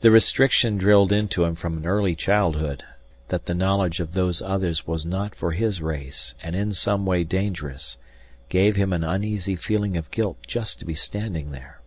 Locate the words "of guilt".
9.96-10.36